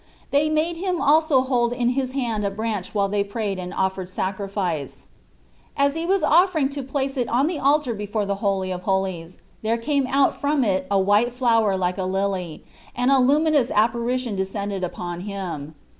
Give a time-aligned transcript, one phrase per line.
[0.31, 4.09] They made him also hold in his hand a branch while they prayed and offered
[4.09, 5.09] sacrifice.
[5.77, 9.41] As he was offering to place it on the altar before the Holy of Holies,
[9.61, 12.63] there came out from it a white flower like a lily,
[12.95, 15.75] and a luminous appari tion descended upon him.